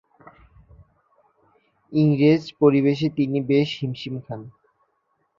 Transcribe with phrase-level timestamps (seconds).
[1.91, 4.41] ইংরেজ পরিবেশে তিনি বেশ হিমশিম খান।